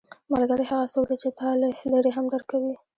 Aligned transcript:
ملګری 0.31 0.65
هغه 0.71 0.85
څوک 0.93 1.05
دی 1.09 1.15
چې 1.23 1.29
تا 1.39 1.49
له 1.61 1.67
لرې 1.93 2.11
هم 2.17 2.25
درک 2.31 2.45
کوي 2.51 2.75